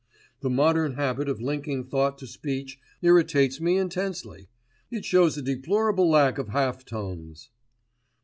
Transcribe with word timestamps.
"The 0.39 0.49
modern 0.49 0.95
habit 0.95 1.29
of 1.29 1.39
linking 1.43 1.83
thought 1.83 2.17
to 2.17 2.25
speech 2.25 2.79
irritates 3.03 3.61
me 3.61 3.77
intensely: 3.77 4.47
it 4.89 5.05
shows 5.05 5.37
a 5.37 5.43
deplorable 5.43 6.09
lack 6.09 6.39
of 6.39 6.47
half 6.49 6.83
tones." 6.83 7.51